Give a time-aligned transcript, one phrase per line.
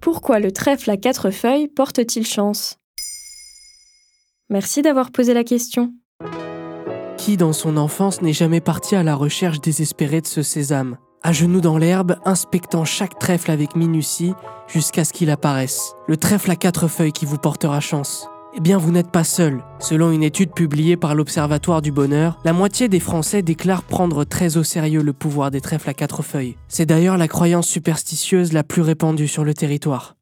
[0.00, 2.78] Pourquoi le trèfle à quatre feuilles porte-t-il chance?
[4.48, 5.92] Merci d'avoir posé la question.
[7.18, 11.32] Qui dans son enfance n'est jamais parti à la recherche désespérée de ce sésame À
[11.32, 14.32] genoux dans l'herbe, inspectant chaque trèfle avec minutie
[14.68, 15.92] jusqu'à ce qu'il apparaisse.
[16.08, 18.26] Le trèfle à quatre feuilles qui vous portera chance.
[18.52, 19.62] Eh bien, vous n'êtes pas seul.
[19.78, 24.56] Selon une étude publiée par l'Observatoire du Bonheur, la moitié des Français déclarent prendre très
[24.56, 26.56] au sérieux le pouvoir des trèfles à quatre feuilles.
[26.66, 30.16] C'est d'ailleurs la croyance superstitieuse la plus répandue sur le territoire.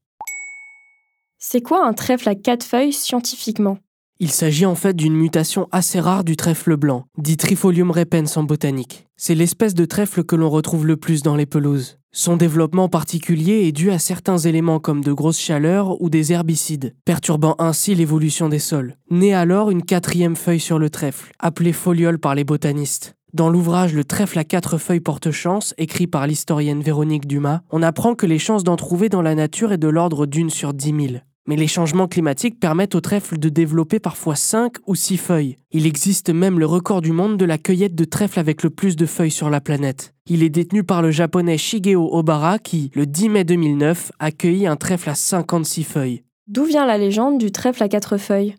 [1.38, 3.78] C'est quoi un trèfle à quatre feuilles scientifiquement?
[4.20, 8.42] Il s'agit en fait d'une mutation assez rare du trèfle blanc, dit Trifolium repens en
[8.42, 9.06] botanique.
[9.16, 11.98] C'est l'espèce de trèfle que l'on retrouve le plus dans les pelouses.
[12.10, 16.96] Son développement particulier est dû à certains éléments comme de grosses chaleurs ou des herbicides,
[17.04, 18.96] perturbant ainsi l'évolution des sols.
[19.08, 23.14] Naît alors une quatrième feuille sur le trèfle, appelée foliole par les botanistes.
[23.34, 27.84] Dans l'ouvrage Le trèfle à quatre feuilles porte chance, écrit par l'historienne Véronique Dumas, on
[27.84, 30.92] apprend que les chances d'en trouver dans la nature est de l'ordre d'une sur dix
[30.92, 31.24] mille.
[31.48, 35.56] Mais les changements climatiques permettent au trèfle de développer parfois 5 ou 6 feuilles.
[35.72, 38.96] Il existe même le record du monde de la cueillette de trèfle avec le plus
[38.96, 40.12] de feuilles sur la planète.
[40.26, 44.66] Il est détenu par le japonais Shigeo Obara qui, le 10 mai 2009, a cueilli
[44.66, 46.22] un trèfle à 56 feuilles.
[46.48, 48.54] D'où vient la légende du trèfle à quatre feuilles?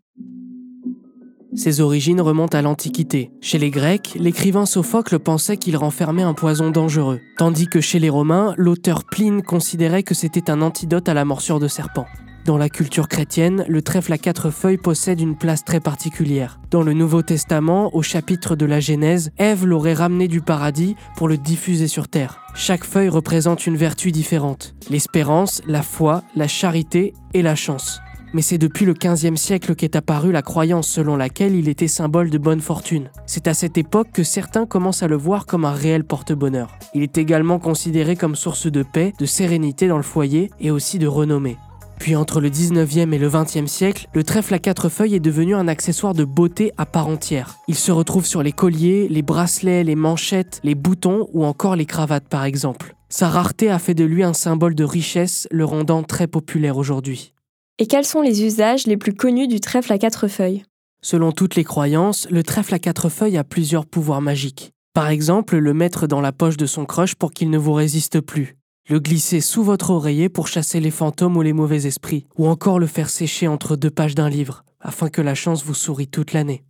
[1.53, 3.29] Ses origines remontent à l'Antiquité.
[3.39, 8.09] Chez les Grecs, l'écrivain Sophocle pensait qu'il renfermait un poison dangereux, tandis que chez les
[8.09, 12.07] Romains, l'auteur Pline considérait que c'était un antidote à la morsure de serpent.
[12.49, 16.59] Dans la culture chrétienne, le trèfle à quatre feuilles possède une place très particulière.
[16.71, 21.27] Dans le Nouveau Testament, au chapitre de la Genèse, Ève l'aurait ramené du paradis pour
[21.27, 22.41] le diffuser sur terre.
[22.55, 24.73] Chaque feuille représente une vertu différente.
[24.89, 28.01] L'espérance, la foi, la charité et la chance.
[28.33, 32.31] Mais c'est depuis le XVe siècle qu'est apparue la croyance selon laquelle il était symbole
[32.31, 33.11] de bonne fortune.
[33.27, 36.75] C'est à cette époque que certains commencent à le voir comme un réel porte-bonheur.
[36.95, 40.97] Il est également considéré comme source de paix, de sérénité dans le foyer et aussi
[40.97, 41.57] de renommée.
[41.99, 45.53] Puis entre le 19e et le 20e siècle, le trèfle à quatre feuilles est devenu
[45.53, 47.57] un accessoire de beauté à part entière.
[47.67, 51.85] Il se retrouve sur les colliers, les bracelets, les manchettes, les boutons ou encore les
[51.85, 52.95] cravates par exemple.
[53.09, 57.33] Sa rareté a fait de lui un symbole de richesse, le rendant très populaire aujourd'hui.
[57.79, 60.63] Et quels sont les usages les plus connus du trèfle à quatre feuilles?
[61.01, 64.71] Selon toutes les croyances, le trèfle à quatre feuilles a plusieurs pouvoirs magiques.
[64.93, 68.21] Par exemple, le mettre dans la poche de son crush pour qu'il ne vous résiste
[68.21, 68.58] plus
[68.89, 72.79] le glisser sous votre oreiller pour chasser les fantômes ou les mauvais esprits, ou encore
[72.79, 76.33] le faire sécher entre deux pages d'un livre, afin que la chance vous sourie toute
[76.33, 76.63] l'année.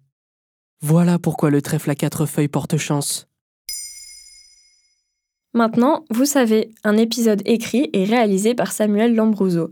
[0.81, 3.27] Voilà pourquoi le trèfle à quatre feuilles porte chance.
[5.53, 9.71] Maintenant, vous savez, un épisode écrit et réalisé par Samuel Lambrouzo.